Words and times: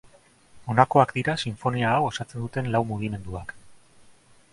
Honakoak 0.73 1.11
dira 1.17 1.35
sinfonia 1.41 1.91
hau 1.97 2.07
osatzen 2.07 2.45
duten 2.47 2.71
lau 2.77 2.81
mugimenduak. 2.93 3.55